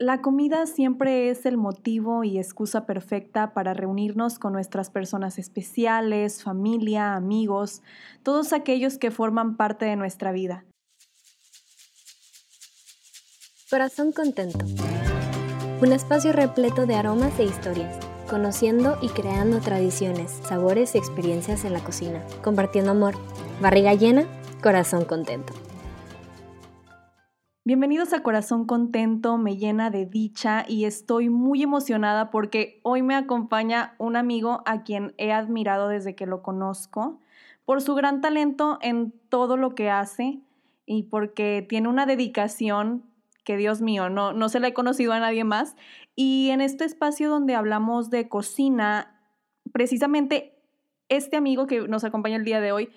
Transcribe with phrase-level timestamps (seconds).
[0.00, 6.44] La comida siempre es el motivo y excusa perfecta para reunirnos con nuestras personas especiales,
[6.44, 7.82] familia, amigos,
[8.22, 10.64] todos aquellos que forman parte de nuestra vida.
[13.68, 14.64] Corazón Contento.
[15.82, 17.98] Un espacio repleto de aromas e historias,
[18.30, 23.16] conociendo y creando tradiciones, sabores y experiencias en la cocina, compartiendo amor.
[23.60, 24.28] Barriga llena,
[24.62, 25.54] corazón contento.
[27.68, 33.14] Bienvenidos a Corazón Contento, me llena de dicha y estoy muy emocionada porque hoy me
[33.14, 37.20] acompaña un amigo a quien he admirado desde que lo conozco
[37.66, 40.40] por su gran talento en todo lo que hace
[40.86, 43.04] y porque tiene una dedicación
[43.44, 45.76] que Dios mío, no, no se la he conocido a nadie más.
[46.16, 49.20] Y en este espacio donde hablamos de cocina,
[49.74, 50.58] precisamente
[51.10, 52.88] este amigo que nos acompaña el día de hoy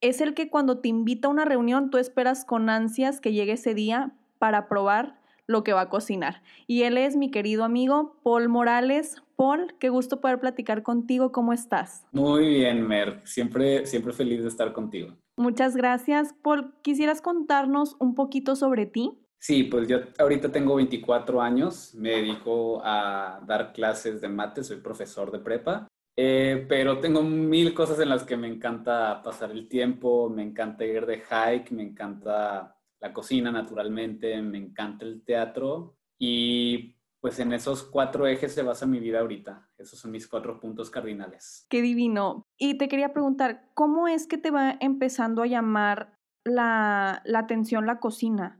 [0.00, 3.52] es el que cuando te invita a una reunión tú esperas con ansias que llegue
[3.52, 6.42] ese día para probar lo que va a cocinar.
[6.66, 9.22] Y él es mi querido amigo Paul Morales.
[9.36, 11.30] Paul, qué gusto poder platicar contigo.
[11.30, 12.04] ¿Cómo estás?
[12.12, 13.20] Muy bien, Mer.
[13.24, 15.14] Siempre, siempre feliz de estar contigo.
[15.36, 16.34] Muchas gracias.
[16.42, 19.12] Paul, ¿quisieras contarnos un poquito sobre ti?
[19.38, 24.78] Sí, pues yo ahorita tengo 24 años, me dedico a dar clases de mate, soy
[24.78, 29.68] profesor de prepa eh, pero tengo mil cosas en las que me encanta pasar el
[29.68, 35.96] tiempo, me encanta ir de hike, me encanta la cocina naturalmente, me encanta el teatro
[36.18, 39.68] y pues en esos cuatro ejes se basa mi vida ahorita.
[39.76, 41.66] Esos son mis cuatro puntos cardinales.
[41.68, 42.46] Qué divino.
[42.56, 47.84] Y te quería preguntar, ¿cómo es que te va empezando a llamar la, la atención
[47.84, 48.58] la cocina?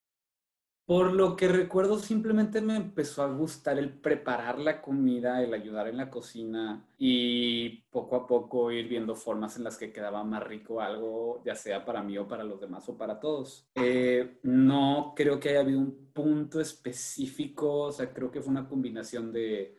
[0.87, 5.89] Por lo que recuerdo, simplemente me empezó a gustar el preparar la comida, el ayudar
[5.89, 10.45] en la cocina y poco a poco ir viendo formas en las que quedaba más
[10.45, 13.69] rico algo, ya sea para mí o para los demás o para todos.
[13.75, 18.69] Eh, no creo que haya habido un punto específico, o sea, creo que fue una
[18.69, 19.77] combinación de,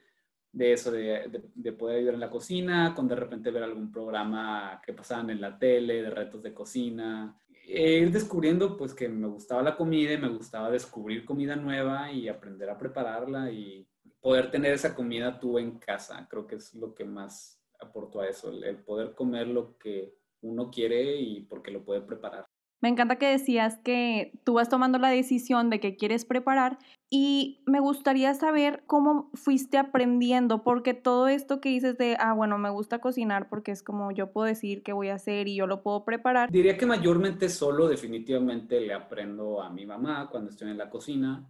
[0.51, 4.81] de eso, de, de, poder ayudar en la cocina, con de repente ver algún programa
[4.85, 9.61] que pasaban en la tele, de retos de cocina, ir descubriendo pues que me gustaba
[9.61, 13.87] la comida y me gustaba descubrir comida nueva y aprender a prepararla y
[14.21, 16.27] poder tener esa comida tú en casa.
[16.29, 20.71] Creo que es lo que más aportó a eso, el poder comer lo que uno
[20.71, 22.46] quiere y porque lo puede preparar.
[22.81, 26.77] Me encanta que decías que tú vas tomando la decisión de que quieres preparar
[27.09, 32.57] y me gustaría saber cómo fuiste aprendiendo, porque todo esto que dices de, ah, bueno,
[32.57, 35.65] me gusta cocinar porque es como yo puedo decir qué voy a hacer y yo
[35.65, 36.51] lo puedo preparar.
[36.51, 41.47] Diría que mayormente solo definitivamente le aprendo a mi mamá cuando estoy en la cocina,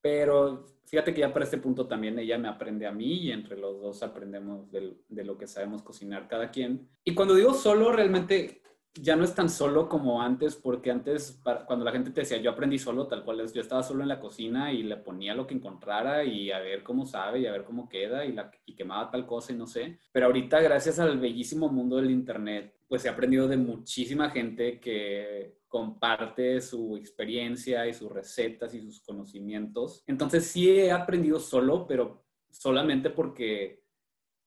[0.00, 3.56] pero fíjate que ya para este punto también ella me aprende a mí y entre
[3.56, 6.88] los dos aprendemos de, de lo que sabemos cocinar cada quien.
[7.02, 8.62] Y cuando digo solo, realmente
[8.94, 12.50] ya no es tan solo como antes, porque antes, cuando la gente te decía, yo
[12.50, 15.46] aprendí solo, tal cual es, yo estaba solo en la cocina y le ponía lo
[15.46, 18.74] que encontrara y a ver cómo sabe y a ver cómo queda y, la, y
[18.74, 19.98] quemaba tal cosa y no sé.
[20.12, 25.62] Pero ahorita, gracias al bellísimo mundo del Internet, pues he aprendido de muchísima gente que
[25.68, 30.02] comparte su experiencia y sus recetas y sus conocimientos.
[30.06, 33.81] Entonces sí he aprendido solo, pero solamente porque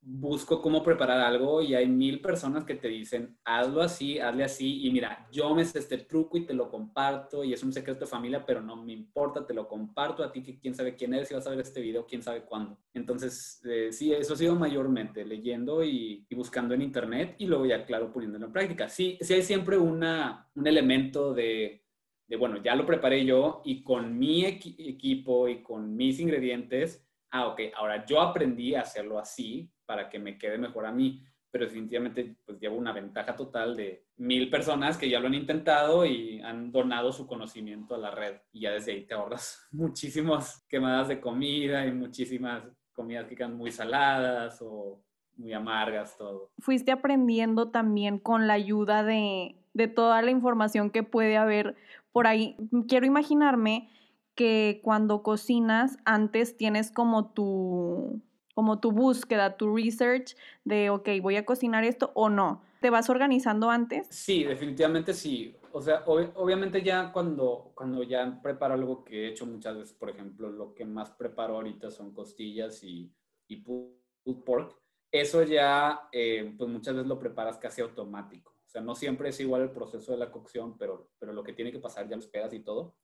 [0.07, 4.85] busco cómo preparar algo y hay mil personas que te dicen, hazlo así, hazle así,
[4.85, 8.01] y mira, yo me sé este truco y te lo comparto, y es un secreto
[8.01, 11.15] de familia, pero no me importa, te lo comparto a ti, que quién sabe quién
[11.15, 12.77] eres, si vas a ver este video, quién sabe cuándo.
[12.93, 17.83] Entonces, eh, sí, eso ha sido mayormente, leyendo y, buscando en internet, y luego ya,
[17.83, 18.87] claro, poniéndolo en práctica.
[18.89, 21.83] Sí, sí hay siempre una, un elemento de,
[22.27, 27.47] de, bueno, ya lo preparé yo, y con mi equipo y con mis ingredientes, ah,
[27.47, 31.23] ok, ahora yo aprendí a hacerlo así, para que me quede mejor a mí.
[31.51, 36.05] Pero definitivamente pues llevo una ventaja total de mil personas que ya lo han intentado
[36.05, 38.35] y han donado su conocimiento a la red.
[38.51, 42.63] Y ya desde ahí te ahorras muchísimas quemadas de comida y muchísimas
[42.93, 45.01] comidas que quedan muy saladas o
[45.37, 46.51] muy amargas, todo.
[46.59, 51.75] Fuiste aprendiendo también con la ayuda de, de toda la información que puede haber
[52.11, 52.55] por ahí.
[52.87, 53.89] Quiero imaginarme
[54.35, 58.21] que cuando cocinas antes tienes como tu
[58.55, 62.63] como tu búsqueda, tu research de, ok, voy a cocinar esto o no.
[62.79, 64.07] ¿Te vas organizando antes?
[64.09, 65.55] Sí, definitivamente sí.
[65.73, 70.09] O sea, obviamente ya cuando, cuando ya preparo algo que he hecho muchas veces, por
[70.09, 73.13] ejemplo, lo que más preparo ahorita son costillas y,
[73.47, 74.79] y pork.
[75.11, 78.51] Eso ya, eh, pues muchas veces lo preparas casi automático.
[78.65, 81.53] O sea, no siempre es igual el proceso de la cocción, pero, pero lo que
[81.53, 82.95] tiene que pasar ya lo esperas y todo.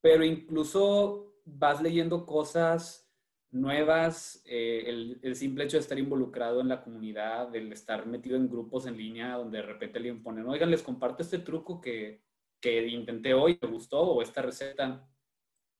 [0.00, 3.07] Pero incluso vas leyendo cosas
[3.50, 8.36] nuevas, eh, el, el, simple hecho de estar involucrado en la comunidad, del estar metido
[8.36, 12.22] en grupos en línea donde de repente le imponen, oigan, les comparto este truco que,
[12.60, 15.08] que intenté hoy, me gustó, o esta receta.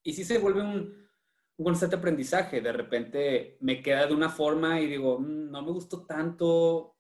[0.03, 1.09] Y sí se vuelve un,
[1.59, 2.61] un constante aprendizaje.
[2.61, 6.97] De repente me queda de una forma y digo, mm, no me gustó tanto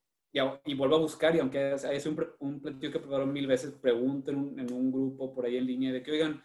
[0.64, 4.30] y, vuelvo a buscar y aunque es un, un platillo que preparo mil veces, pregunto
[4.30, 6.42] en un, grupo por ahí en línea de que, oigan,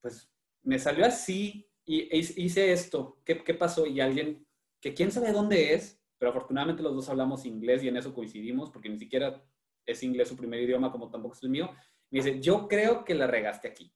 [0.00, 3.86] pues me salió así y hice esto, ¿qué, qué pasó?
[3.86, 4.46] Y alguien
[4.80, 8.70] que quién sabe dónde es, pero afortunadamente los dos hablamos inglés y en eso coincidimos
[8.70, 9.42] porque ni siquiera
[9.86, 11.70] es inglés su primer idioma como tampoco es el mío.
[12.10, 13.92] Me dice, yo creo que la regaste aquí.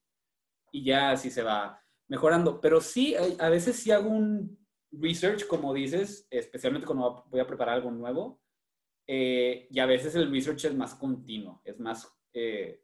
[0.73, 2.61] Y ya así se va mejorando.
[2.61, 4.59] Pero sí, a veces sí hago un
[4.91, 8.41] research, como dices, especialmente cuando voy a preparar algo nuevo.
[9.07, 12.84] Eh, y a veces el research es más continuo, es más, eh,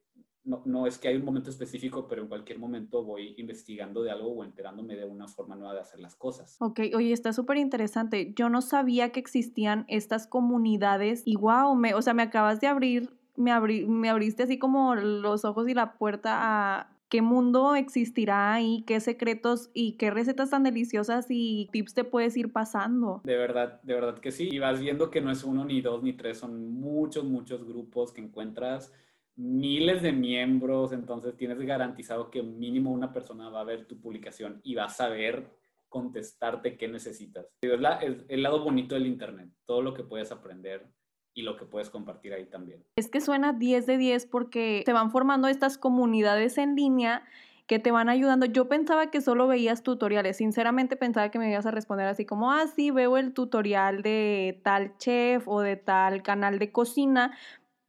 [0.50, 4.11] no, no, es que hay un momento específico, pero en cualquier momento voy investigando de
[4.11, 6.56] algo o enterándome de una forma nueva de hacer las cosas.
[6.58, 8.32] Ok, oye, está súper interesante.
[8.35, 12.67] Yo no sabía que existían estas comunidades y wow, me, o sea, me acabas de
[12.67, 17.75] abrir, me, abrí, me abriste así como los ojos y la puerta a qué mundo
[17.75, 23.20] existirá ahí, qué secretos y qué recetas tan deliciosas y tips te puedes ir pasando.
[23.25, 24.49] De verdad, de verdad que sí.
[24.50, 28.12] Y vas viendo que no es uno, ni dos, ni tres, son muchos, muchos grupos
[28.12, 28.93] que encuentras
[29.36, 34.60] miles de miembros, entonces tienes garantizado que mínimo una persona va a ver tu publicación
[34.62, 35.48] y va a saber
[35.88, 37.46] contestarte qué necesitas.
[37.60, 40.88] Es, la, es el lado bonito del Internet, todo lo que puedes aprender
[41.34, 42.84] y lo que puedes compartir ahí también.
[42.96, 47.24] Es que suena 10 de 10 porque se van formando estas comunidades en línea
[47.70, 48.46] que te van ayudando.
[48.46, 52.50] Yo pensaba que solo veías tutoriales, sinceramente pensaba que me ibas a responder así como,
[52.50, 57.36] ah, sí, veo el tutorial de tal chef o de tal canal de cocina,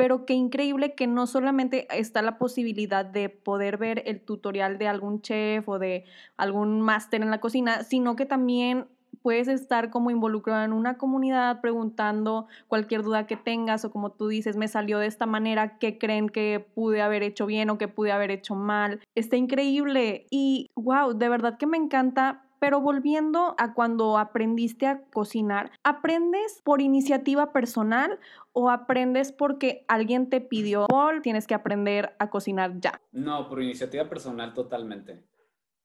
[0.01, 4.87] pero qué increíble que no solamente está la posibilidad de poder ver el tutorial de
[4.87, 6.05] algún chef o de
[6.37, 8.87] algún máster en la cocina, sino que también
[9.21, 14.27] puedes estar como involucrado en una comunidad preguntando cualquier duda que tengas o como tú
[14.27, 17.87] dices, me salió de esta manera, ¿qué creen que pude haber hecho bien o que
[17.87, 19.01] pude haber hecho mal?
[19.13, 22.43] Está increíble y wow, de verdad que me encanta.
[22.61, 28.19] Pero volviendo a cuando aprendiste a cocinar, ¿aprendes por iniciativa personal
[28.53, 30.85] o aprendes porque alguien te pidió,
[31.23, 33.01] tienes que aprender a cocinar ya?
[33.13, 35.23] No, por iniciativa personal totalmente,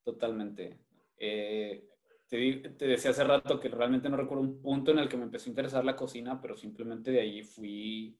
[0.04, 0.78] totalmente.
[1.16, 1.88] Eh,
[2.28, 5.46] te, decía hace rato que realmente no recuerdo un punto en el que me empezó
[5.46, 8.18] a interesar la cocina, pero simplemente de ahí fui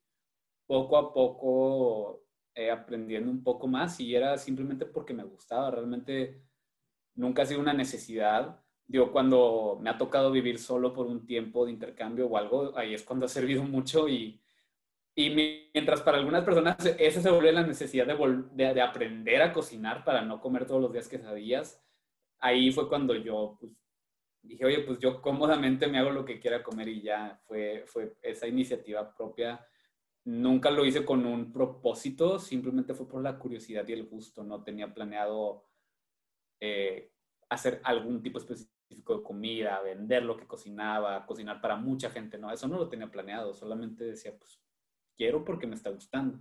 [0.67, 2.23] poco a poco
[2.55, 5.71] eh, aprendiendo un poco más y era simplemente porque me gustaba.
[5.71, 6.41] Realmente
[7.17, 8.61] nunca ha sido una necesidad.
[8.87, 12.95] Digo, cuando me ha tocado vivir solo por un tiempo de intercambio o algo, ahí
[12.95, 14.41] es cuando ha servido mucho y,
[15.15, 15.31] y
[15.75, 20.05] mientras para algunas personas esa se vuelve la necesidad de, de, de, aprender a cocinar
[20.05, 21.83] para no comer todos los días quesadillas,
[22.39, 23.73] ahí fue cuando yo pues,
[24.43, 28.17] dije, oye, pues yo cómodamente me hago lo que quiera comer y ya fue, fue
[28.23, 29.67] esa iniciativa propia.
[30.25, 34.43] Nunca lo hice con un propósito, simplemente fue por la curiosidad y el gusto.
[34.45, 35.65] No tenía planeado
[36.61, 37.13] eh,
[37.49, 42.39] hacer algún tipo específico de comida, vender lo que cocinaba, cocinar para mucha gente.
[42.39, 43.55] No, eso no lo tenía planeado.
[43.55, 44.61] Solamente decía, pues
[45.17, 46.39] quiero porque me está gustando.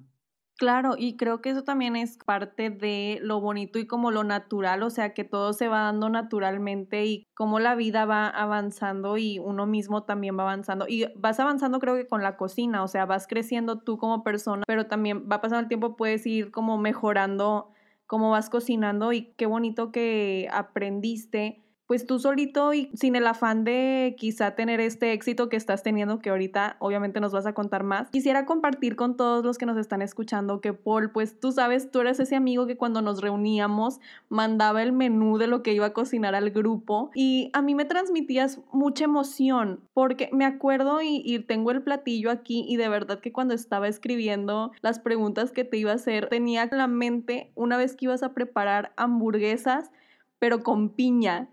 [0.57, 4.83] Claro, y creo que eso también es parte de lo bonito y como lo natural,
[4.83, 9.37] o sea, que todo se va dando naturalmente y cómo la vida va avanzando y
[9.37, 10.85] uno mismo también va avanzando.
[10.87, 14.63] Y vas avanzando creo que con la cocina, o sea, vas creciendo tú como persona,
[14.65, 17.73] pero también va pasando el tiempo, puedes ir como mejorando
[18.07, 23.63] cómo vas cocinando y qué bonito que aprendiste pues tú solito y sin el afán
[23.63, 27.83] de quizá tener este éxito que estás teniendo, que ahorita obviamente nos vas a contar
[27.83, 31.91] más, quisiera compartir con todos los que nos están escuchando que Paul, pues tú sabes,
[31.91, 35.87] tú eres ese amigo que cuando nos reuníamos mandaba el menú de lo que iba
[35.87, 41.21] a cocinar al grupo y a mí me transmitías mucha emoción porque me acuerdo y,
[41.23, 45.63] y tengo el platillo aquí y de verdad que cuando estaba escribiendo las preguntas que
[45.63, 49.91] te iba a hacer, tenía en la mente una vez que ibas a preparar hamburguesas
[50.39, 51.49] pero con piña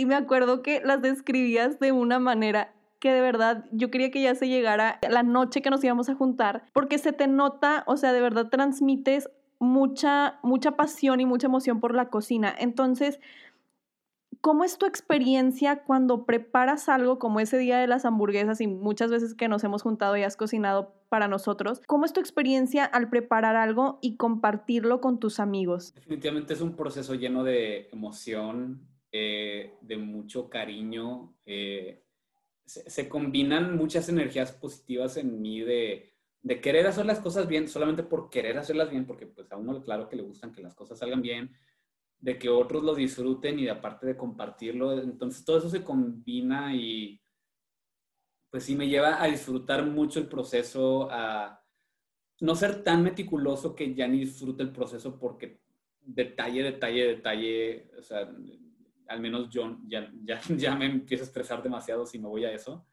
[0.00, 4.22] y me acuerdo que las describías de una manera que de verdad yo quería que
[4.22, 7.98] ya se llegara la noche que nos íbamos a juntar, porque se te nota, o
[7.98, 9.28] sea, de verdad transmites
[9.58, 12.54] mucha, mucha pasión y mucha emoción por la cocina.
[12.58, 13.20] Entonces,
[14.40, 19.10] ¿cómo es tu experiencia cuando preparas algo como ese día de las hamburguesas y muchas
[19.10, 21.82] veces que nos hemos juntado y has cocinado para nosotros?
[21.86, 25.92] ¿Cómo es tu experiencia al preparar algo y compartirlo con tus amigos?
[25.94, 31.36] Definitivamente es un proceso lleno de emoción, eh, de mucho cariño.
[31.44, 32.04] Eh,
[32.64, 36.12] se, combinan muchas energías positivas en mí de,
[36.42, 39.82] de, querer hacer las cosas bien, solamente por querer hacerlas bien, porque pues a uno
[39.82, 41.50] claro que le gustan que las cosas salgan bien,
[42.20, 44.92] de que otros lo disfruten y de aparte de compartirlo.
[45.00, 47.20] Entonces todo eso se combina y
[48.50, 51.64] pues sí me lleva a disfrutar mucho el proceso, a
[52.40, 55.60] no ser tan meticuloso que ya ni disfrute el proceso porque
[56.00, 58.32] detalle, detalle, detalle, o sea,
[59.10, 62.52] al menos yo ya, ya, ya me empiezo a estresar demasiado si me voy a
[62.52, 62.86] eso,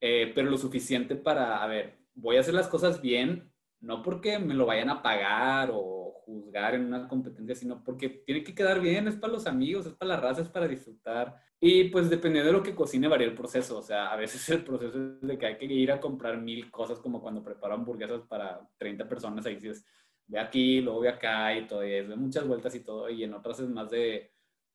[0.00, 4.38] eh, pero lo suficiente para, a ver, voy a hacer las cosas bien, no porque
[4.38, 8.80] me lo vayan a pagar o juzgar en una competencia, sino porque tiene que quedar
[8.80, 11.34] bien, es para los amigos, es para la raza, es para disfrutar.
[11.58, 14.62] Y pues dependiendo de lo que cocine varía el proceso, o sea, a veces el
[14.62, 18.20] proceso es de que hay que ir a comprar mil cosas como cuando preparo hamburguesas
[18.22, 19.84] para 30 personas, ahí dices,
[20.26, 23.32] ve aquí, luego ve acá y todo, es de muchas vueltas y todo, y en
[23.34, 24.30] otras es más de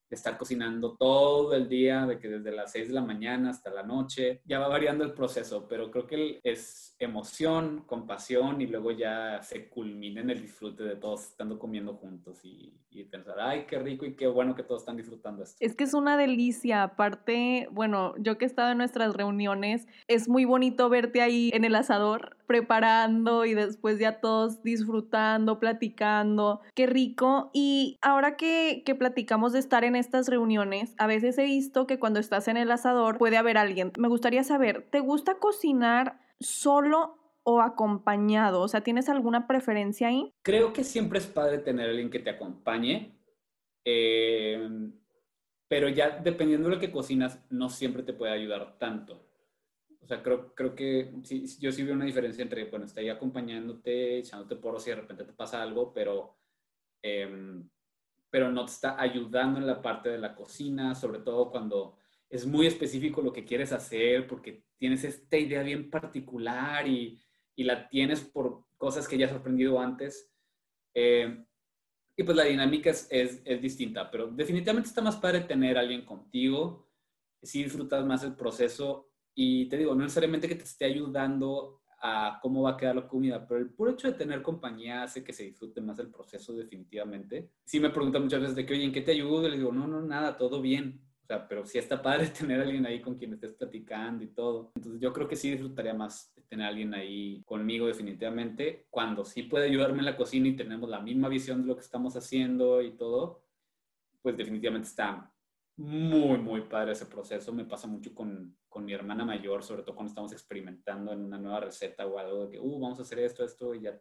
[0.10, 3.84] estar cocinando todo el día, de que desde las 6 de la mañana hasta la
[3.84, 9.42] noche, ya va variando el proceso, pero creo que es emoción, compasión y luego ya
[9.42, 12.74] se culmina en el disfrute de todos estando comiendo juntos y,
[13.12, 15.58] pensar, ay, qué rico y qué bueno que todos están disfrutando esto.
[15.60, 20.30] Es que es una delicia, aparte, bueno, yo que he estado en nuestras reuniones, es
[20.30, 26.88] muy bonito verte ahí en el asador preparando y después ya todos disfrutando, platicando, qué
[26.88, 27.50] rico.
[27.54, 32.00] Y ahora que, que platicamos de estar en estas reuniones, a veces he visto que
[32.00, 33.92] cuando estás en el asador puede haber alguien.
[33.98, 38.62] Me gustaría saber, ¿te gusta cocinar solo o acompañado?
[38.62, 40.32] O sea, ¿tienes alguna preferencia ahí?
[40.44, 43.16] Creo que siempre es padre tener alguien que te acompañe.
[43.86, 44.68] Eh,
[45.68, 49.25] pero ya dependiendo de lo que cocinas, no siempre te puede ayudar tanto.
[50.06, 53.10] O sea, creo, creo que sí, yo sí veo una diferencia entre, bueno, está ahí
[53.10, 56.38] acompañándote, echándote poros si de repente te pasa algo, pero
[57.02, 57.64] eh,
[58.36, 61.98] pero no te está ayudando en la parte de la cocina, sobre todo cuando
[62.30, 67.18] es muy específico lo que quieres hacer, porque tienes esta idea bien particular y,
[67.56, 70.30] y la tienes por cosas que ya has aprendido antes.
[70.94, 71.46] Eh,
[72.18, 75.80] y pues la dinámica es, es, es, distinta, pero definitivamente está más padre tener a
[75.80, 76.90] alguien contigo,
[77.42, 82.40] si disfrutas más el proceso y te digo, no necesariamente que te esté ayudando a
[82.42, 85.34] cómo va a quedar la comida, pero el puro hecho de tener compañía hace que
[85.34, 87.52] se disfrute más el proceso definitivamente.
[87.66, 89.48] Sí me preguntan muchas veces de que, oye, ¿en qué te ayudo?
[89.48, 91.02] Y le digo, no, no, nada, todo bien.
[91.24, 94.28] O sea, pero sí está padre tener a alguien ahí con quien estés platicando y
[94.28, 94.72] todo.
[94.76, 99.44] Entonces yo creo que sí disfrutaría más tener a alguien ahí conmigo definitivamente, cuando sí
[99.44, 102.82] puede ayudarme en la cocina y tenemos la misma visión de lo que estamos haciendo
[102.84, 103.44] y todo,
[104.22, 105.32] pues definitivamente está
[105.78, 107.52] muy, muy padre ese proceso.
[107.54, 111.38] Me pasa mucho con, con, mi hermana mayor, sobre todo cuando estamos experimentando en una
[111.38, 113.92] nueva receta o algo de que, uh, vamos a hacer esto, esto, y ya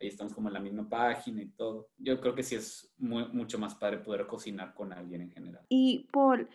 [0.00, 1.90] ahí estamos como en la misma página y todo.
[1.96, 5.64] Yo creo que sí es muy, mucho más padre poder cocinar con alguien en general.
[5.68, 6.48] Y Paul,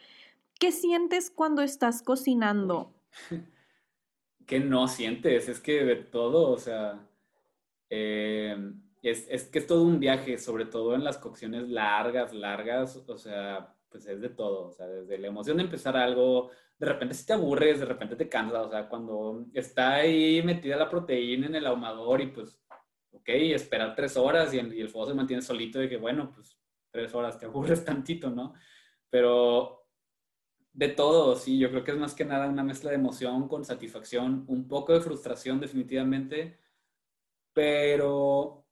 [0.60, 2.94] ¿qué sientes cuando estás cocinando?
[4.46, 5.50] ¿Qué no sientes?
[5.50, 7.08] Es que de todo, o sea,
[7.90, 8.56] eh,
[9.02, 13.18] es, es que es todo un viaje, sobre todo en las cocciones largas, largas, o
[13.18, 17.14] sea, pues es de todo, o sea, desde la emoción de empezar algo, de repente
[17.16, 21.48] si te aburres, de repente te cansas, o sea, cuando está ahí metida la proteína
[21.48, 22.60] en el ahumador y pues,
[23.12, 26.58] ok, esperar tres horas y, el fuego se mantiene solito de que, bueno, pues
[26.92, 28.54] tres horas, te aburres tantito, ¿no?
[29.10, 29.88] Pero
[30.74, 33.66] de todo, sí, yo creo que es más que nada una mezcla de emoción con
[33.66, 36.60] satisfacción, un poco de frustración definitivamente,
[37.54, 38.66] pero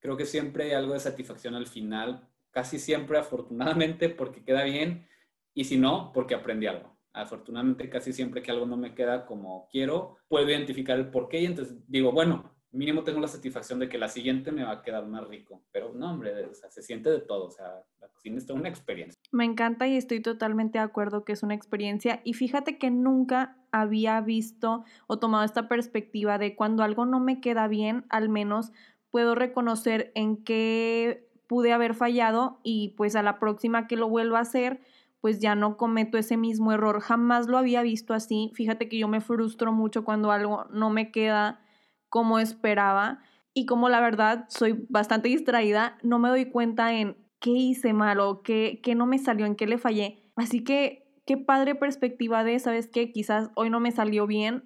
[0.00, 5.08] creo que siempre hay algo de satisfacción al final casi siempre afortunadamente porque queda bien
[5.54, 6.96] y si no, porque aprendí algo.
[7.12, 11.40] Afortunadamente casi siempre que algo no me queda como quiero, puedo identificar el por qué
[11.40, 14.82] y entonces digo, bueno, mínimo tengo la satisfacción de que la siguiente me va a
[14.82, 15.62] quedar más rico.
[15.72, 19.20] Pero no, hombre, se siente de todo, o sea, la cocina es toda una experiencia.
[19.30, 23.58] Me encanta y estoy totalmente de acuerdo que es una experiencia y fíjate que nunca
[23.70, 28.72] había visto o tomado esta perspectiva de cuando algo no me queda bien, al menos
[29.10, 34.38] puedo reconocer en qué pude haber fallado y pues a la próxima que lo vuelva
[34.38, 34.80] a hacer,
[35.20, 37.02] pues ya no cometo ese mismo error.
[37.02, 38.50] Jamás lo había visto así.
[38.54, 41.60] Fíjate que yo me frustro mucho cuando algo no me queda
[42.08, 43.20] como esperaba
[43.52, 48.20] y como la verdad soy bastante distraída, no me doy cuenta en qué hice mal
[48.20, 50.22] o qué, qué no me salió, en qué le fallé.
[50.36, 53.12] Así que qué padre perspectiva de, ¿sabes qué?
[53.12, 54.64] Quizás hoy no me salió bien,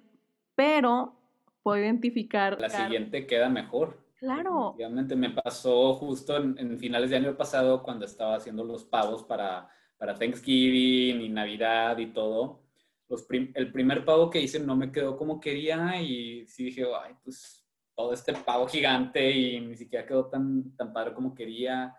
[0.55, 1.19] pero
[1.63, 2.61] puedo identificar.
[2.61, 4.06] La siguiente queda mejor.
[4.19, 4.69] Claro.
[4.69, 9.69] Obviamente me pasó justo en, finales de año pasado cuando estaba haciendo los pavos para,
[9.97, 12.63] para Thanksgiving y Navidad y todo.
[13.09, 17.13] Los el primer pavo que hice no me quedó como quería y sí dije, ay,
[17.23, 21.95] pues todo este pavo gigante y ni siquiera quedó tan, tan padre como quería.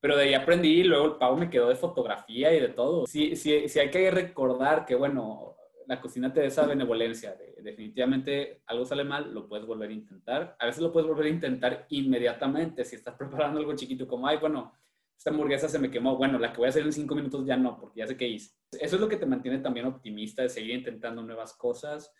[0.00, 3.06] Pero de ahí aprendí y luego el pavo me quedó de fotografía y de todo.
[3.06, 5.56] Sí, sí, sí hay que recordar que, bueno,
[5.90, 7.34] la cocina te da esa benevolencia.
[7.34, 10.56] De, definitivamente algo sale mal, lo puedes volver a intentar.
[10.60, 12.84] A veces lo puedes volver a intentar inmediatamente.
[12.84, 14.72] Si estás preparando algo chiquito como, ay, bueno,
[15.18, 16.16] esta hamburguesa se me quemó.
[16.16, 18.28] Bueno, la que voy a hacer en cinco minutos ya no, porque ya sé qué
[18.28, 18.54] hice.
[18.70, 22.14] Eso es lo que te mantiene también optimista, de seguir intentando nuevas cosas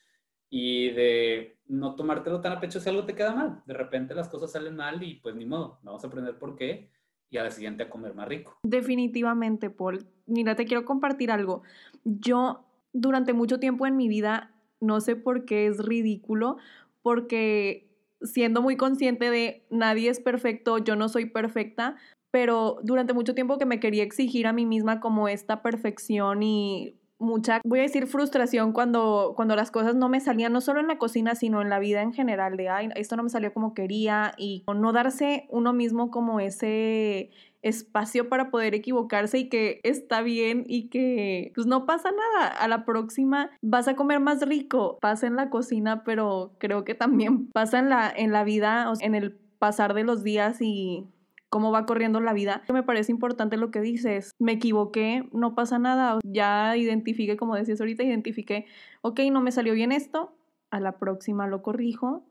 [0.52, 3.62] y de no tomártelo tan a pecho si algo te queda mal.
[3.66, 6.90] De repente las cosas salen mal y pues ni modo, vamos a aprender por qué
[7.30, 8.58] y a la siguiente a comer más rico.
[8.64, 10.04] Definitivamente, Paul.
[10.26, 11.62] Mira, te quiero compartir algo.
[12.02, 16.56] Yo durante mucho tiempo en mi vida, no sé por qué es ridículo,
[17.02, 17.88] porque
[18.22, 21.96] siendo muy consciente de nadie es perfecto, yo no soy perfecta,
[22.30, 26.96] pero durante mucho tiempo que me quería exigir a mí misma como esta perfección y
[27.18, 30.88] mucha, voy a decir, frustración cuando, cuando las cosas no me salían, no solo en
[30.88, 33.74] la cocina, sino en la vida en general, de, ay, esto no me salió como
[33.74, 37.30] quería y no darse uno mismo como ese
[37.62, 42.48] espacio para poder equivocarse y que está bien y que pues no pasa nada.
[42.48, 44.98] A la próxima vas a comer más rico.
[45.00, 49.14] Pasa en la cocina, pero creo que también pasa en la, en la vida, en
[49.14, 51.06] el pasar de los días y
[51.50, 52.62] cómo va corriendo la vida.
[52.72, 54.32] Me parece importante lo que dices.
[54.38, 56.18] Me equivoqué, no pasa nada.
[56.24, 58.66] Ya identifiqué, como decías ahorita, identifiqué,
[59.02, 60.32] ok, no me salió bien esto,
[60.70, 62.24] a la próxima lo corrijo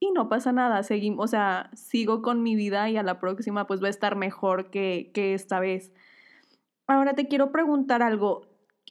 [0.00, 0.82] y no pasa nada.
[0.82, 4.16] Seguimos, o sea, sigo con mi vida y a la próxima pues va a estar
[4.16, 5.92] mejor que, que esta vez.
[6.86, 8.46] Ahora te quiero preguntar algo.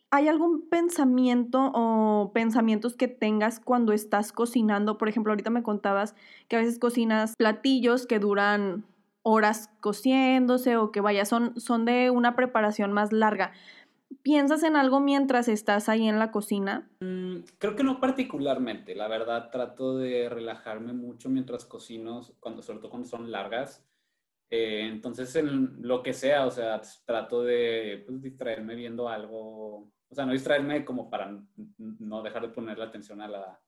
[0.09, 4.97] ¿Hay algún pensamiento o pensamientos que tengas cuando estás cocinando?
[4.97, 6.15] Por ejemplo, ahorita me contabas
[6.47, 8.85] que a veces cocinas platillos que duran
[9.23, 13.51] horas cociéndose o que vaya, son, son de una preparación más larga.
[14.23, 16.89] ¿Piensas en algo mientras estás ahí en la cocina?
[16.99, 18.95] Mm, creo que no particularmente.
[18.95, 23.85] La verdad, trato de relajarme mucho mientras cocino, cuando, sobre todo cuando son largas.
[24.49, 29.91] Eh, entonces, en lo que sea, o sea, trato de pues, distraerme viendo algo.
[30.09, 31.37] O sea, no distraerme como para
[31.77, 33.61] no dejar de poner la atención a la, a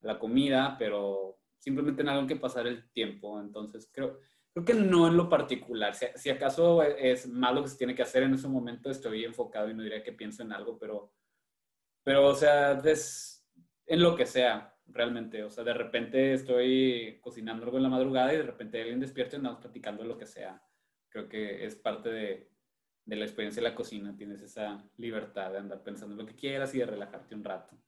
[0.00, 3.40] la comida, pero simplemente en algo que pasar el tiempo.
[3.40, 4.18] Entonces, creo,
[4.64, 5.94] Creo que no en lo particular.
[5.94, 9.70] Si, acaso es más lo que se tiene que hacer en ese momento, estoy enfocado
[9.70, 11.14] y no diría que pienso en algo, pero,
[12.02, 13.48] pero o sea, es
[13.86, 15.44] en lo que sea, realmente.
[15.44, 19.36] O sea, de repente estoy cocinando algo en la madrugada y de repente alguien despierta
[19.36, 20.60] y andamos platicando lo que sea.
[21.08, 22.50] Creo que es parte de,
[23.04, 24.16] de la experiencia de la cocina.
[24.16, 27.78] Tienes esa libertad de andar pensando en lo que quieras y de relajarte un rato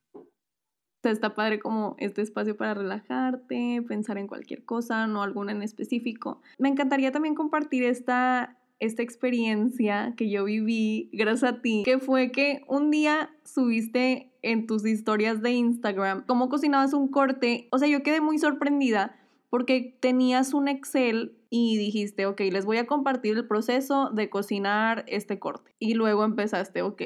[1.09, 6.43] está padre como este espacio para relajarte, pensar en cualquier cosa, no alguna en específico.
[6.58, 12.30] Me encantaría también compartir esta, esta experiencia que yo viví gracias a ti, que fue
[12.30, 17.69] que un día subiste en tus historias de Instagram cómo cocinabas un corte.
[17.71, 19.17] O sea, yo quedé muy sorprendida
[19.49, 25.04] porque tenías un Excel y dijiste, ok, les voy a compartir el proceso de cocinar
[25.08, 25.75] este corte.
[25.80, 27.02] Y luego empezaste, ok,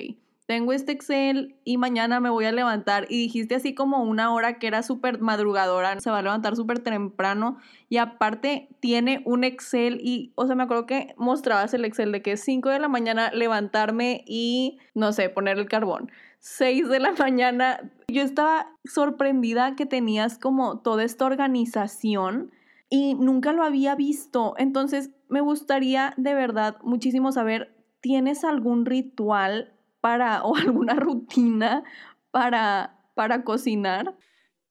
[0.46, 4.59] tengo este Excel y mañana me voy a levantar y dijiste así como una hora
[4.59, 7.57] que era súper madrugadora, se va a levantar súper temprano
[7.88, 12.20] y aparte tiene un Excel y, o sea, me acuerdo que mostrabas el Excel de
[12.20, 16.11] que es 5 de la mañana levantarme y, no sé, poner el carbón.
[16.40, 22.50] 6 de la mañana, yo estaba sorprendida que tenías como toda esta organización
[22.90, 24.54] y nunca lo había visto.
[24.59, 29.73] Entonces, me gustaría de verdad muchísimo saber, ¿tienes algún ritual
[30.04, 31.82] para o alguna rutina
[32.30, 34.14] para, para cocinar?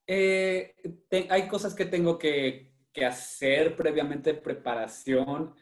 [0.06, 0.76] Eh,
[1.28, 5.56] hay cosas que tengo que, que hacer previamente, preparación.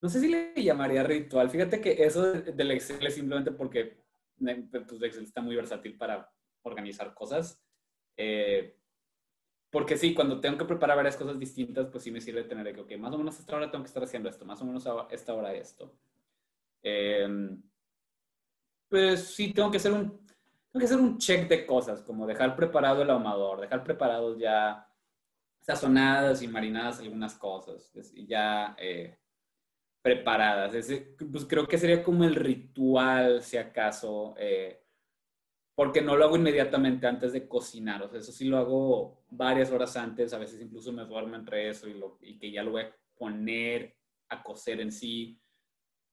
[0.00, 1.50] No sé si le llamaría ritual.
[1.50, 4.04] Fíjate que eso del Excel es simplemente porque
[4.38, 6.30] pues, Excel está muy versátil para
[6.62, 7.60] organizar cosas.
[8.16, 8.76] Eh,
[9.70, 12.82] porque sí, cuando tengo que preparar varias cosas distintas, pues sí me sirve tener que,
[12.82, 15.08] ok, más o menos esta hora tengo que estar haciendo esto, más o menos a
[15.10, 15.92] esta hora esto.
[16.84, 17.26] Eh,
[18.88, 20.10] pues sí, tengo que hacer un,
[20.76, 24.86] tengo que hacer un check de cosas, como dejar preparado el ahumador, dejar preparados ya
[25.60, 29.18] sazonadas y marinadas algunas cosas, y ya eh,
[30.02, 30.72] preparadas.
[31.32, 34.84] pues creo que sería como el ritual, si acaso, eh,
[35.74, 39.70] porque no lo hago inmediatamente antes de cocinar, o sea, eso sí lo hago varias
[39.72, 42.72] horas antes, a veces incluso me duermo entre eso y, lo, y que ya lo
[42.72, 43.96] voy a poner
[44.28, 45.40] a cocer en sí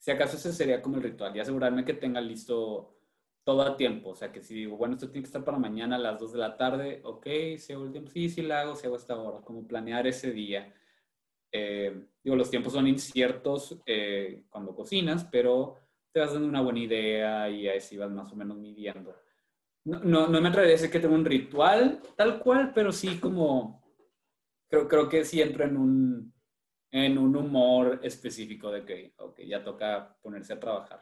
[0.03, 2.93] si acaso ese sería como el ritual y asegurarme que tenga listo
[3.45, 4.09] todo a tiempo.
[4.09, 6.33] O sea, que si digo, bueno, esto tiene que estar para mañana a las 2
[6.33, 7.25] de la tarde, ok,
[7.57, 10.31] si hago el tiempo, sí, sí la hago, si hago esta hora, como planear ese
[10.31, 10.73] día.
[11.53, 15.77] Eh, digo, los tiempos son inciertos eh, cuando cocinas, pero
[16.11, 19.15] te vas dando una buena idea y así vas más o menos midiendo.
[19.85, 23.21] No, no, no me atrevería a decir que tengo un ritual tal cual, pero sí
[23.21, 23.81] como,
[24.67, 26.33] creo, creo que sí entro en un,
[26.93, 31.01] en un humor específico de que, ok, ya toca ponerse a trabajar.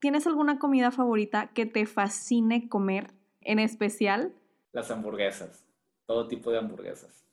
[0.00, 3.12] ¿Tienes alguna comida favorita que te fascine comer
[3.42, 4.34] en especial?
[4.72, 5.68] Las hamburguesas,
[6.06, 7.28] todo tipo de hamburguesas.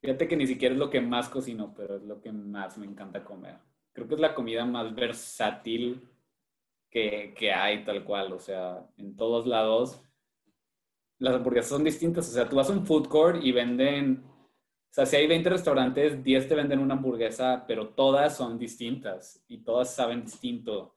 [0.00, 2.86] Fíjate que ni siquiera es lo que más cocino, pero es lo que más me
[2.86, 3.58] encanta comer.
[3.92, 6.08] Creo que es la comida más versátil
[6.88, 10.02] que, que hay tal cual, o sea, en todos lados
[11.18, 12.30] las hamburguesas son distintas.
[12.30, 14.24] O sea, tú vas a un food court y venden
[14.90, 19.44] O sea, si hay 20 restaurantes, 10 te venden una hamburguesa, pero todas son distintas
[19.46, 20.96] y todas saben distinto.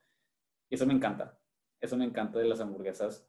[0.69, 1.38] Y eso me encanta.
[1.80, 3.27] Eso me encanta de las hamburguesas.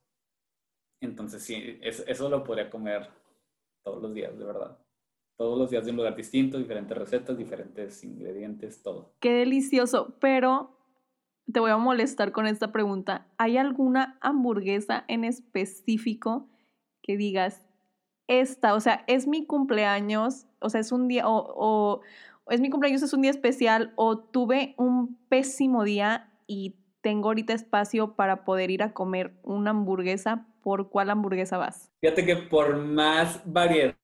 [1.01, 3.09] Entonces, sí, eso lo podría comer
[3.83, 4.79] todos los días, de verdad.
[5.37, 9.15] Todos los días de un lugar distinto, diferentes recetas, diferentes ingredientes, todo.
[9.19, 10.79] Qué delicioso, pero
[11.51, 13.27] te voy a molestar con esta pregunta.
[13.39, 16.49] ¿Hay alguna hamburguesa en específico
[17.03, 17.67] que digas,
[18.41, 22.01] esta, o sea, es mi cumpleaños, o sea, es un día, o,
[22.49, 27.53] es mi cumpleaños, es un día especial, o tuve un pésimo día y tengo ahorita
[27.53, 31.93] espacio para poder ir a comer una hamburguesa, ¿por cuál hamburguesa vas?
[32.01, 33.97] Fíjate que por más variedad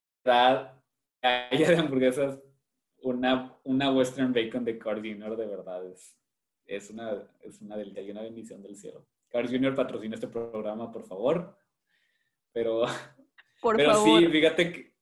[1.22, 2.38] haya de hamburguesas,
[3.02, 5.36] una, una Western Bacon de Carl Jr.
[5.36, 6.18] de verdad es,
[6.66, 9.06] es, una, es una una bendición del cielo.
[9.30, 9.74] Carl Jr.
[9.74, 11.56] patrocina este programa, por favor.
[12.52, 12.84] Pero
[13.62, 14.94] Pero sí, fíjate que,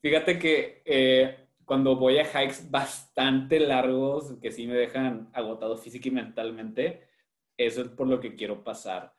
[0.00, 6.08] fíjate que eh, cuando voy a hikes bastante largos, que sí me dejan agotado física
[6.08, 7.08] y mentalmente,
[7.56, 9.14] eso es por lo que quiero pasar.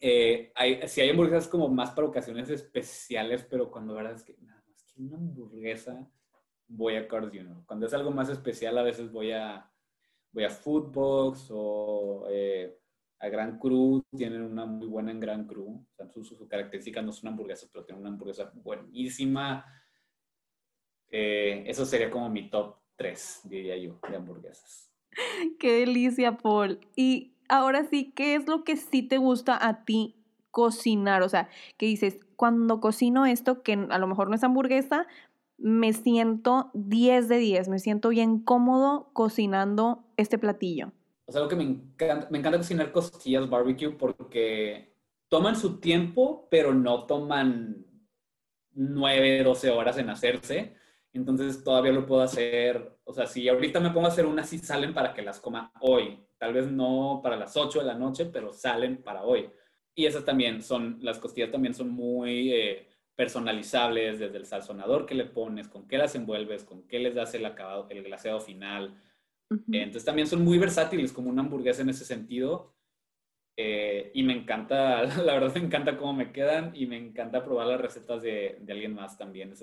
[0.00, 4.36] Eh, hay, si hay hamburguesas como más para ocasiones especiales, pero cuando verdad es que
[4.40, 6.08] nada más que una hamburguesa,
[6.68, 7.64] voy a Carl Jr.
[7.66, 9.70] Cuando es algo más especial, a veces voy a,
[10.32, 12.78] voy a Foodbox o eh,
[13.18, 15.66] a Gran Cru, tienen una muy buena en Gran Cru.
[15.66, 19.64] O sea, sus, características no son hamburguesas, pero tienen una hamburguesa buenísima.
[21.10, 24.90] Eh, eso sería como mi top 3, diría yo, de hamburguesas.
[25.58, 26.80] Qué delicia, Paul.
[26.96, 30.16] Y ahora sí, ¿qué es lo que sí te gusta a ti
[30.50, 31.22] cocinar?
[31.22, 35.06] O sea, que dices, cuando cocino esto, que a lo mejor no es hamburguesa,
[35.56, 40.92] me siento 10 de 10, me siento bien cómodo cocinando este platillo.
[41.26, 44.94] O sea, algo que me encanta, me encanta cocinar costillas barbecue porque
[45.28, 47.86] toman su tiempo, pero no toman
[48.72, 50.76] 9, 12 horas en hacerse.
[51.12, 52.98] Entonces todavía lo puedo hacer.
[53.04, 55.72] O sea, si ahorita me pongo a hacer unas, sí salen para que las coma
[55.80, 56.20] hoy.
[56.38, 59.50] Tal vez no para las 8 de la noche, pero salen para hoy.
[59.94, 65.14] Y esas también son, las costillas también son muy eh, personalizables, desde el sazonador que
[65.14, 69.00] le pones, con qué las envuelves, con qué les das el acabado, el glaseado final
[69.72, 72.74] entonces también son muy versátiles como una hamburguesa en ese sentido.
[73.56, 77.68] Eh, y me encanta, la verdad me encanta cómo me quedan y me encanta probar
[77.68, 79.54] las recetas de, de alguien más también.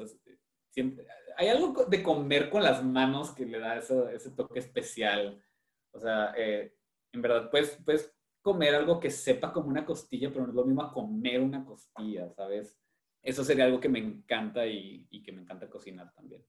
[0.70, 1.06] siempre,
[1.38, 5.44] hay algo de comer con las manos que le da ese toque especial.
[5.94, 6.74] O sea, eh,
[7.14, 10.66] en verdad, puedes, puedes comer algo que sepa como una costilla, pero no es lo
[10.66, 12.80] mismo a comer una costilla, ¿sabes?
[13.22, 16.44] Eso sería algo que me encanta y, y que me encanta cocinar también.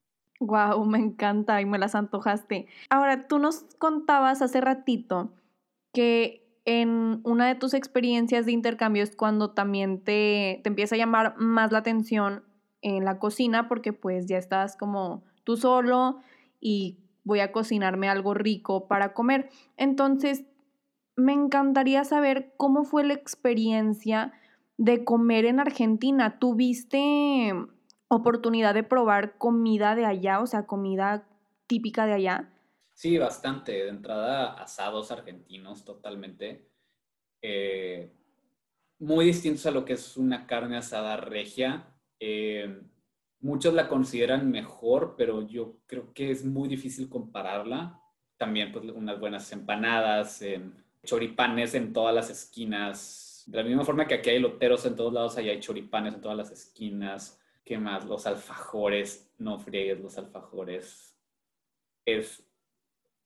[0.45, 2.67] Wow, me encanta y me las antojaste.
[2.91, 5.33] Ahora, tú nos contabas hace ratito
[5.93, 10.99] que en una de tus experiencias de intercambio es cuando también te, te empieza a
[10.99, 12.43] llamar más la atención
[12.81, 16.19] en la cocina porque pues ya estás como tú solo
[16.61, 19.49] y voy a cocinarme algo rico para comer.
[19.77, 20.43] Entonces,
[21.15, 24.33] me encantaría saber cómo fue la experiencia
[24.77, 26.41] de comer en Argentina.
[26.41, 27.55] ¿Tuviste
[28.15, 31.27] oportunidad de probar comida de allá, o sea, comida
[31.67, 32.53] típica de allá?
[32.95, 33.73] Sí, bastante.
[33.73, 36.69] De entrada, asados argentinos totalmente.
[37.41, 38.13] Eh,
[38.99, 41.89] muy distintos a lo que es una carne asada regia.
[42.21, 42.83] Eh,
[43.41, 48.01] muchos la consideran mejor, pero yo creo que es muy difícil compararla.
[48.37, 50.45] También pues unas buenas empanadas,
[51.05, 53.45] choripanes en todas las esquinas.
[53.47, 56.21] De la misma forma que aquí hay loteros en todos lados, allá hay choripanes en
[56.21, 58.05] todas las esquinas ¿Qué más?
[58.07, 61.17] Los alfajores, no friegues los alfajores.
[62.05, 62.45] Es,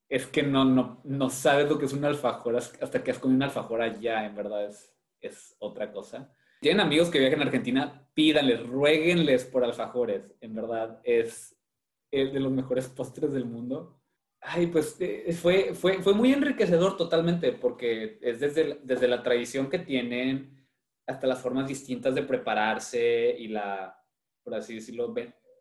[0.08, 3.36] es que no, no, no sabes lo que es un alfajor hasta que has comido
[3.36, 6.32] un alfajor allá, en verdad es, es otra cosa.
[6.60, 10.34] Tienen amigos que viajan a Argentina, pídanles, rueguenles por alfajores.
[10.40, 11.56] En verdad es,
[12.10, 14.00] es de los mejores postres del mundo.
[14.40, 19.68] Ay, pues eh, fue, fue, fue muy enriquecedor totalmente porque es desde, desde la tradición
[19.68, 20.66] que tienen
[21.06, 23.95] hasta las formas distintas de prepararse y la,
[24.46, 25.12] por así decirlo,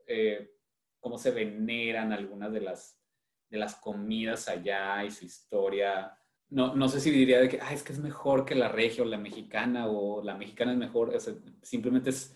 [0.05, 0.51] eh,
[0.99, 3.01] cómo se veneran algunas de las,
[3.49, 6.15] de las comidas allá y su historia.
[6.49, 9.07] No, no sé si diría de que es que es mejor que la regia o
[9.07, 11.17] la mexicana o la mexicana es mejor.
[11.63, 12.35] simplemente es,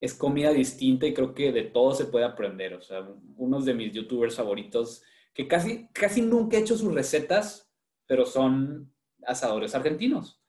[0.00, 2.74] es comida distinta y creo que de todo se puede aprender.
[2.74, 7.72] O sea, unos de mis youtubers favoritos que casi, casi nunca he hecho sus recetas,
[8.08, 10.43] pero son asadores argentinos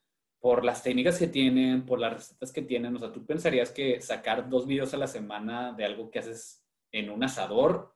[0.45, 2.95] por las técnicas que tienen, por las recetas que tienen.
[2.95, 6.63] O sea, tú pensarías que sacar dos videos a la semana de algo que haces
[6.91, 7.95] en un asador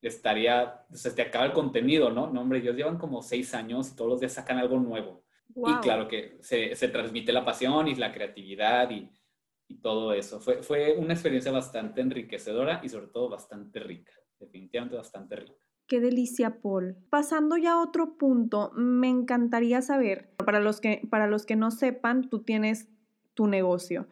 [0.00, 2.28] estaría, se te acaba el contenido, ¿no?
[2.28, 5.24] No, hombre, ellos llevan como seis años y todos los días sacan algo nuevo.
[5.48, 9.10] Y claro que se, se, transmite la pasión y la creatividad y
[9.68, 10.40] y todo eso.
[10.40, 15.67] Fue, fue una experiencia bastante enriquecedora y sobre todo bastante rica, definitivamente bastante rica.
[15.88, 16.96] Qué delicia, Paul.
[17.10, 21.70] Pasando ya a otro punto, me encantaría saber, para los que, para los que no
[21.70, 22.88] sepan, tú tienes
[23.34, 24.06] tu negocio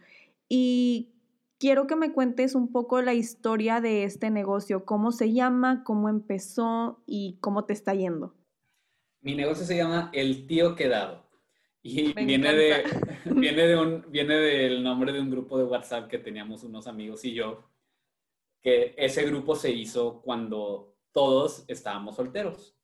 [0.49, 1.12] y
[1.59, 6.09] quiero que me cuentes un poco la historia de este negocio, cómo se llama, cómo
[6.09, 8.35] empezó y cómo te está yendo.
[9.21, 11.27] Mi negocio se llama El Tío Quedado.
[11.83, 12.85] Y viene, de,
[13.27, 17.25] viene, de un, viene del nombre de un grupo de WhatsApp que teníamos unos amigos
[17.25, 17.69] y yo,
[18.61, 22.77] que ese grupo se hizo cuando todos estábamos solteros.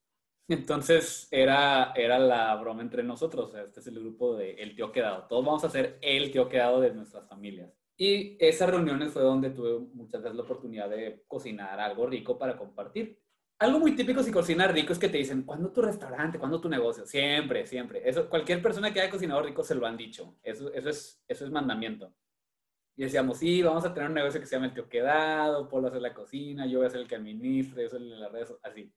[0.49, 3.55] Entonces era, era la broma entre nosotros.
[3.55, 5.27] Este es el grupo de El Tío Quedado.
[5.29, 7.71] Todos vamos a ser el Tío Quedado de nuestras familias.
[7.95, 12.57] Y esas reuniones fue donde tuve muchas veces la oportunidad de cocinar algo rico para
[12.57, 13.21] compartir
[13.59, 16.37] algo muy típico si cocinas rico es que te dicen, ¿cuándo tu restaurante?
[16.37, 17.07] ¿Cuándo tu negocio?
[17.07, 18.03] Siempre, siempre.
[18.05, 20.35] Eso, cualquier persona que haya cocinado rico se lo han dicho.
[20.43, 22.13] Eso, eso, es, eso es mandamiento.
[22.97, 25.89] Y decíamos, sí, vamos a tener un negocio que se llama El Tío Quedado, Polo
[25.89, 28.93] hacer la cocina, yo voy a ser el que administre, eso en las redes, así.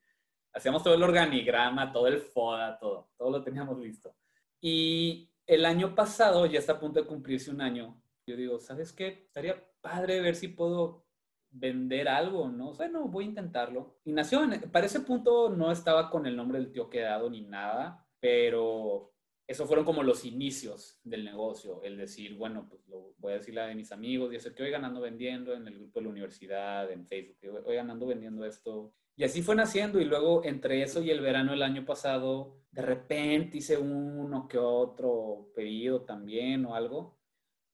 [0.53, 3.09] Hacíamos todo el organigrama, todo el FODA, todo.
[3.17, 4.15] Todo lo teníamos listo.
[4.61, 8.91] Y el año pasado, ya está a punto de cumplirse un año, yo digo, ¿sabes
[8.91, 9.07] qué?
[9.27, 11.05] Estaría padre ver si puedo
[11.51, 12.73] vender algo, ¿no?
[12.73, 13.99] Bueno, voy a intentarlo.
[14.03, 18.05] Y nació, para ese punto no estaba con el nombre del tío quedado ni nada,
[18.19, 19.13] pero
[19.47, 23.61] eso fueron como los inicios del negocio, el decir, bueno, pues lo voy a decirle
[23.61, 26.91] a mis amigos y hacer que hoy ganando vendiendo en el grupo de la universidad,
[26.91, 28.93] en Facebook, hoy ganando vendiendo esto.
[29.15, 32.81] Y así fue naciendo y luego entre eso y el verano del año pasado, de
[32.81, 37.17] repente hice uno que otro pedido también o algo.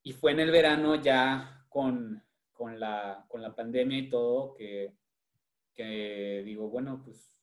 [0.04, 2.24] Y fue en el verano ya con
[2.62, 4.94] con la, con la pandemia y todo, que,
[5.74, 7.36] que digo, bueno, pues,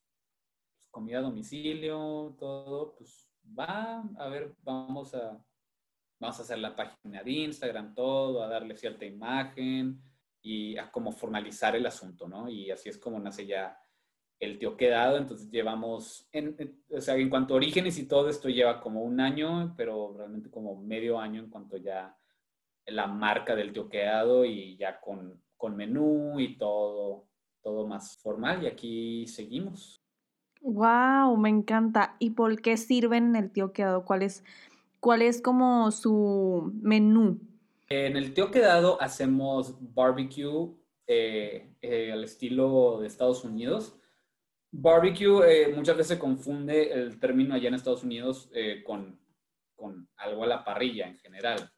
[0.71, 5.37] pues, comida a domicilio, todo, pues va, a ver, vamos a,
[6.19, 10.01] vamos a hacer la página de Instagram, todo, a darle cierta imagen
[10.41, 12.49] y a como formalizar el asunto, ¿no?
[12.49, 13.77] Y así es como nace ya
[14.39, 16.55] el tío quedado, entonces llevamos, en,
[16.89, 20.49] o sea, en cuanto a orígenes y todo esto lleva como un año, pero realmente
[20.49, 22.15] como medio año en cuanto ya
[22.85, 27.27] la marca del quedado y ya con, con menú y todo,
[27.61, 28.63] todo más formal.
[28.63, 29.98] Y aquí seguimos.
[30.61, 31.37] ¡Wow!
[31.37, 32.15] Me encanta.
[32.19, 34.05] ¿Y por qué sirven el tío quedado?
[34.05, 34.43] ¿Cuál es,
[34.99, 37.39] cuál es como su menú?
[37.89, 40.75] En el tío quedado hacemos barbecue
[41.07, 43.95] eh, eh, al estilo de Estados Unidos.
[44.71, 48.51] Barbecue eh, muchas veces confunde el término allá en Estados Unidos
[48.85, 49.19] con,
[49.75, 51.71] con algo a la parrilla en general.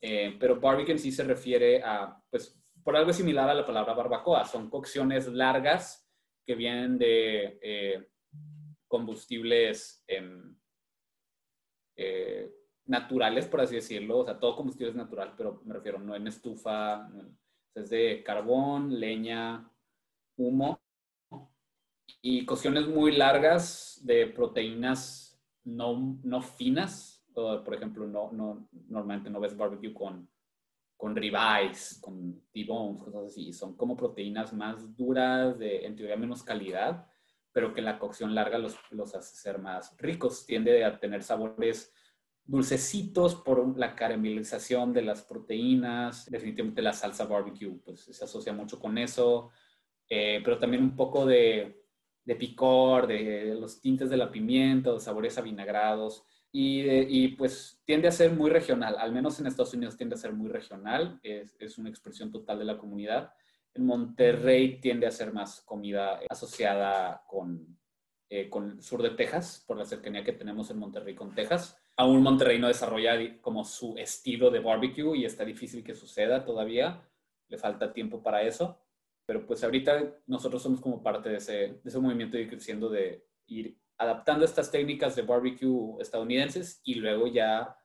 [0.00, 3.92] Eh, pero barbecue en sí se refiere a, pues, por algo similar a la palabra
[3.92, 4.44] barbacoa.
[4.44, 6.08] Son cocciones largas
[6.46, 8.08] que vienen de eh,
[8.90, 10.56] combustibles em,
[11.96, 12.52] eh,
[12.86, 14.18] naturales, por así decirlo.
[14.18, 17.08] O sea, todo combustible es natural, pero me refiero no en estufa.
[17.74, 19.70] es de carbón, leña,
[20.36, 20.80] humo.
[22.20, 29.38] Y cocciones muy largas de proteínas no, no finas, por ejemplo, no, no, normalmente no
[29.38, 30.28] ves barbecue con,
[30.96, 33.52] con ribeyes, con T-bones, cosas así.
[33.52, 37.09] Son como proteínas más duras, de, en teoría menos calidad,
[37.52, 40.46] pero que en la cocción larga los, los hace ser más ricos.
[40.46, 41.92] Tiende a tener sabores
[42.44, 46.30] dulcecitos por la caramelización de las proteínas.
[46.30, 49.50] Definitivamente la salsa barbecue pues, se asocia mucho con eso,
[50.08, 51.84] eh, pero también un poco de,
[52.24, 56.24] de picor, de los tintes de la pimienta, de sabores avinagrados.
[56.52, 60.32] Y, pues tiende a ser muy regional, al menos en Estados Unidos tiende a ser
[60.32, 63.32] muy regional, es, es, una expresión total de la comunidad.
[63.74, 67.78] En Monterrey tiende a ser más comida asociada con,
[68.28, 71.78] eh, con el sur de Texas, por la cercanía que tenemos en Monterrey con Texas.
[71.96, 77.06] Aún Monterrey no desarrolla como su estilo de barbecue y está difícil que suceda todavía,
[77.48, 78.80] le falta tiempo para eso,
[79.26, 83.26] pero pues ahorita nosotros somos como parte de ese, de ese movimiento ir creciendo de
[83.46, 87.76] ir adaptando estas técnicas de barbecue estadounidenses y luego ya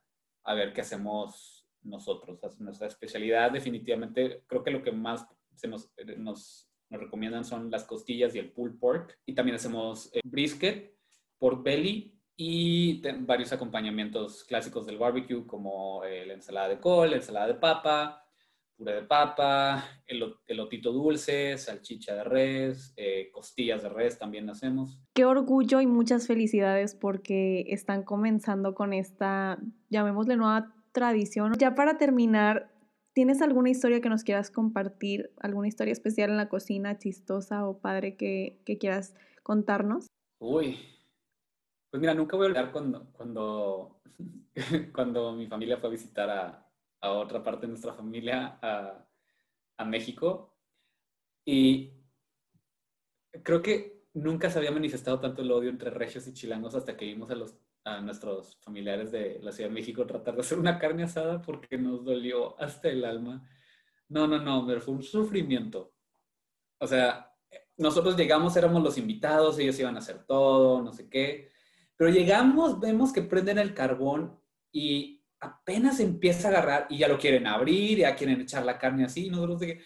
[0.44, 2.40] a ver qué hacemos nosotros.
[2.60, 8.36] nuestra especialidad definitivamente, creo que lo que más se nos, nos, recomiendan son las costillas
[8.36, 9.20] y el pulled pork.
[9.26, 10.96] Y también hacemos eh, brisket,
[11.38, 17.18] pork belly y varios acompañamientos clásicos del barbecue como eh, la ensalada de col, la
[17.18, 18.26] ensalada de papa,
[18.76, 25.02] puré de papa, el, elotito dulce, salchicha de res, eh, costillas de res también hacemos.
[25.14, 29.58] Qué orgullo y muchas felicidades porque están comenzando con esta,
[29.90, 31.54] llamémosle nueva tradición.
[31.58, 32.75] Ya para terminar,
[33.16, 35.32] ¿tienes alguna historia que nos quieras compartir?
[35.40, 40.08] ¿Alguna historia especial en la cocina, chistosa o padre que, quieras contarnos?
[40.40, 40.78] Uy,
[41.90, 44.02] pues mira, nunca voy a olvidar cuando, cuando,
[44.94, 46.70] cuando mi familia fue a visitar a,
[47.02, 49.08] a otra parte de nuestra familia, a,
[49.78, 50.54] a México.
[51.46, 51.94] Y
[53.44, 57.06] creo que nunca se había manifestado tanto el odio entre regios y chilangos hasta que
[57.06, 60.80] vimos a, los, a nuestros familiares de la Ciudad de México tratar de hacer una
[60.80, 63.48] carne asada porque nos dolió hasta el alma.
[64.10, 65.94] No, no, no, pero fue un sufrimiento.
[66.80, 67.32] O sea,
[67.78, 71.50] nosotros llegamos, éramos los invitados, ellos iban a hacer todo, no sé qué.
[71.96, 74.40] Pero llegamos, vemos que prenden el carbón
[74.72, 79.06] y apenas empieza a agarrar y ya lo quieren abrir, ya quieren echar la carne
[79.06, 79.28] así.
[79.28, 79.84] Y nosotros de que,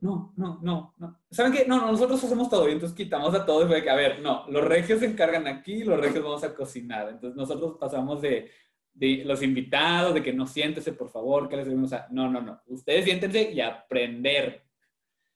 [0.00, 1.20] no, no, no, no.
[1.30, 1.66] ¿Saben qué?
[1.66, 3.68] No, nosotros hacemos todo y entonces quitamos a todos.
[3.68, 7.08] De que, a ver, no, los regios se encargan aquí, los regios vamos a cocinar.
[7.08, 8.50] Entonces nosotros pasamos de,
[8.94, 12.06] de los invitados, de que no siéntese, por favor, que les debemos a...
[12.10, 12.62] No, no, no.
[12.66, 14.64] Ustedes siéntense y aprender.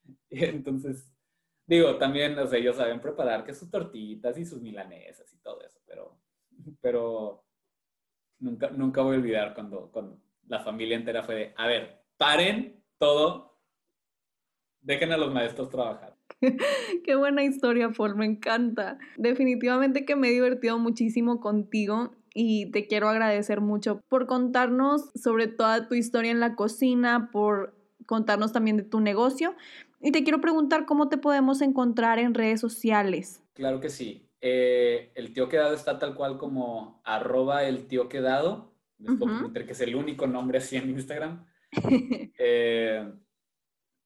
[0.30, 1.12] entonces,
[1.66, 5.60] digo, también, o sea, ellos saben preparar que sus tortitas y sus milanesas y todo
[5.62, 6.18] eso, pero,
[6.80, 7.44] pero
[8.38, 12.82] nunca, nunca voy a olvidar cuando, cuando la familia entera fue de, a ver, paren
[12.98, 13.53] todo,
[14.84, 16.14] dejen a los maestros trabajar.
[17.04, 18.98] Qué buena historia, Paul, me encanta.
[19.16, 25.46] Definitivamente que me he divertido muchísimo contigo y te quiero agradecer mucho por contarnos sobre
[25.46, 27.74] toda tu historia en la cocina, por
[28.06, 29.54] contarnos también de tu negocio.
[30.00, 33.42] Y te quiero preguntar cómo te podemos encontrar en redes sociales.
[33.54, 34.28] Claro que sí.
[34.40, 38.74] Eh, el tío quedado está tal cual como arroba el tío quedado.
[38.98, 41.46] que es el único nombre así en Instagram.
[42.38, 43.10] Eh,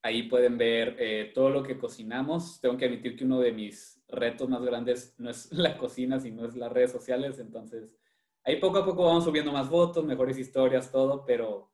[0.02, 2.60] ahí pueden ver eh, todo lo que cocinamos.
[2.60, 6.44] Tengo que admitir que uno de mis retos más grandes no es la cocina, sino
[6.44, 7.38] es las redes sociales.
[7.38, 7.96] Entonces,
[8.44, 11.68] ahí poco a poco vamos subiendo más fotos, mejores historias, todo, pero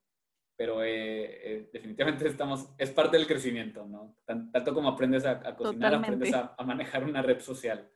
[0.56, 4.16] pero eh, eh, definitivamente estamos, es parte del crecimiento, ¿no?
[4.24, 7.90] Tanto como aprendes a, cocinar, aprendes a, manejar una red social.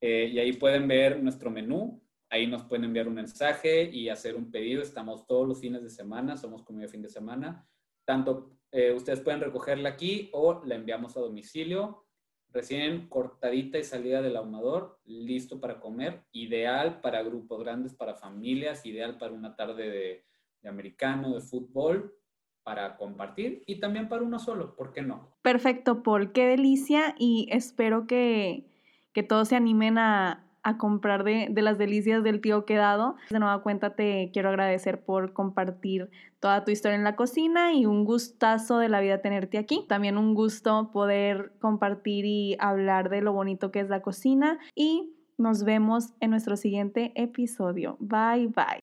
[0.00, 4.34] Eh, y ahí pueden ver nuestro menú, ahí nos pueden enviar un mensaje y hacer
[4.34, 4.82] un pedido.
[4.82, 7.66] Estamos todos los fines de semana, somos comida fin de semana.
[8.06, 8.56] Tanto
[8.94, 12.04] ustedes pueden recogerla aquí o la enviamos a domicilio,
[12.50, 18.84] recién cortadita y salida del ahumador, listo para comer, ideal para grupos grandes, para familias,
[18.86, 20.24] ideal para una tarde de
[20.64, 22.12] de americano, de fútbol,
[22.64, 25.36] para compartir y también para uno solo, ¿por qué no?
[25.42, 28.66] Perfecto, Paul, qué delicia y espero que,
[29.12, 33.16] que todos se animen a, a comprar de, de, las delicias del tío quedado.
[33.30, 37.86] De nueva cuenta te quiero agradecer por compartir toda tu historia en la cocina y
[37.86, 39.84] un gustazo de la vida tenerte aquí.
[39.88, 45.14] También un gusto poder compartir y hablar de lo bonito que es la cocina y
[45.38, 47.96] nos vemos en nuestro siguiente episodio.
[48.00, 48.64] Bye bye.